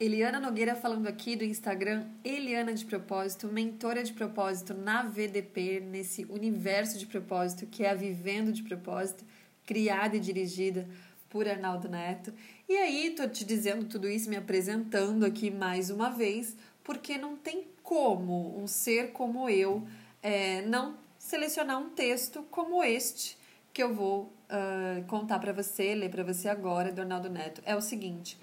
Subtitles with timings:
[0.00, 6.24] Eliana Nogueira falando aqui do Instagram Eliana de Propósito, mentora de propósito na VDP, nesse
[6.24, 9.26] universo de propósito que é a Vivendo de Propósito,
[9.66, 10.88] criada e dirigida
[11.28, 12.32] por Arnaldo Neto.
[12.66, 17.36] E aí, tô te dizendo tudo isso, me apresentando aqui mais uma vez, porque não
[17.36, 19.86] tem como um ser como eu
[20.22, 23.36] é, não selecionar um texto como este
[23.70, 27.60] que eu vou uh, contar para você, ler para você agora, do Arnaldo Neto.
[27.66, 28.38] É o seguinte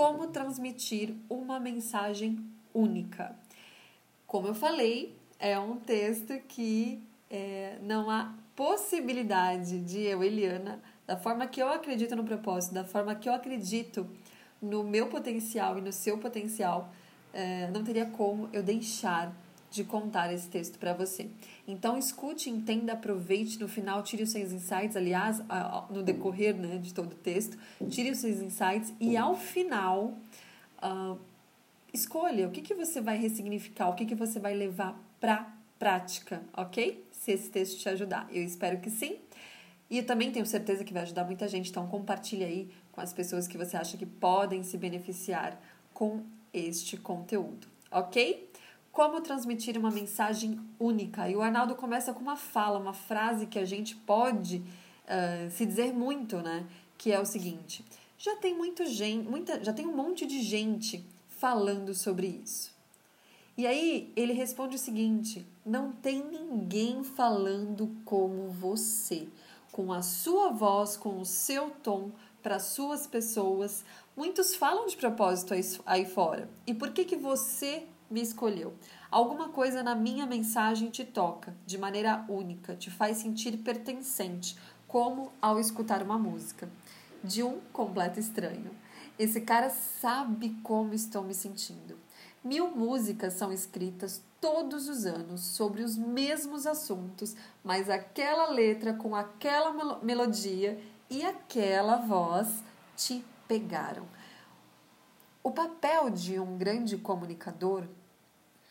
[0.00, 3.36] como transmitir uma mensagem única.
[4.26, 11.18] Como eu falei, é um texto que é, não há possibilidade de eu, Eliana, da
[11.18, 14.08] forma que eu acredito no propósito, da forma que eu acredito
[14.62, 16.90] no meu potencial e no seu potencial,
[17.30, 19.30] é, não teria como eu deixar
[19.70, 21.28] de contar esse texto para você.
[21.66, 23.58] Então, escute, entenda, aproveite.
[23.60, 24.96] No final, tire os seus insights.
[24.96, 25.40] Aliás,
[25.88, 27.56] no decorrer né, de todo o texto,
[27.88, 30.14] tire os seus insights e, ao final,
[30.82, 31.18] uh,
[31.92, 36.42] escolha o que, que você vai ressignificar, o que, que você vai levar para prática,
[36.56, 37.06] ok?
[37.12, 38.28] Se esse texto te ajudar.
[38.32, 39.18] Eu espero que sim.
[39.88, 41.70] E também tenho certeza que vai ajudar muita gente.
[41.70, 45.60] Então, compartilhe aí com as pessoas que você acha que podem se beneficiar
[45.92, 48.48] com este conteúdo, ok?
[48.92, 51.28] Como transmitir uma mensagem única?
[51.28, 55.64] E o Arnaldo começa com uma fala, uma frase que a gente pode uh, se
[55.64, 56.66] dizer muito, né?
[56.98, 57.84] Que é o seguinte:
[58.18, 62.74] já tem muito gente, muita, já tem um monte de gente falando sobre isso.
[63.56, 69.28] E aí ele responde o seguinte: não tem ninguém falando como você,
[69.70, 72.10] com a sua voz, com o seu tom
[72.42, 73.84] para suas pessoas.
[74.16, 76.48] Muitos falam de propósito aí, aí fora.
[76.66, 78.74] E por que que você me escolheu.
[79.10, 84.56] Alguma coisa na minha mensagem te toca de maneira única, te faz sentir pertencente,
[84.88, 86.68] como ao escutar uma música
[87.22, 88.70] de um completo estranho.
[89.18, 91.98] Esse cara sabe como estou me sentindo.
[92.42, 99.14] Mil músicas são escritas todos os anos sobre os mesmos assuntos, mas aquela letra com
[99.14, 100.80] aquela melodia
[101.10, 102.64] e aquela voz
[102.96, 104.06] te pegaram.
[105.42, 107.84] O papel de um grande comunicador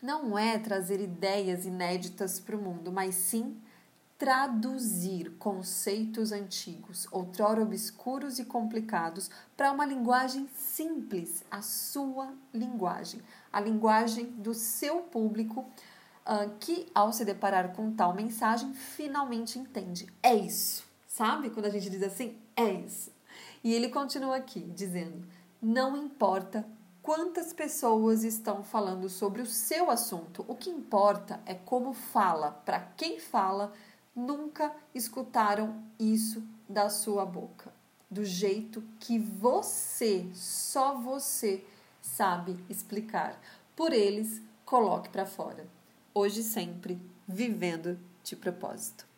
[0.02, 3.60] não é trazer ideias inéditas para o mundo, mas sim
[4.20, 13.58] traduzir conceitos antigos, outrora obscuros e complicados, para uma linguagem simples, a sua linguagem, a
[13.58, 15.60] linguagem do seu público,
[16.26, 20.06] uh, que ao se deparar com tal mensagem finalmente entende.
[20.22, 21.48] É isso, sabe?
[21.48, 23.10] Quando a gente diz assim, é isso.
[23.64, 25.26] E ele continua aqui dizendo:
[25.62, 26.66] não importa
[27.10, 30.44] quantas pessoas estão falando sobre o seu assunto.
[30.46, 32.52] O que importa é como fala.
[32.64, 33.72] Para quem fala,
[34.14, 37.72] nunca escutaram isso da sua boca.
[38.08, 41.64] Do jeito que você, só você,
[42.00, 43.36] sabe explicar.
[43.74, 45.66] Por eles, coloque para fora.
[46.14, 49.09] Hoje sempre, vivendo de propósito.